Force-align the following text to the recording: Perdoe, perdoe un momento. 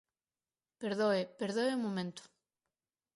Perdoe, 0.81 1.21
perdoe 1.39 1.71
un 1.77 1.81
momento. 1.85 2.23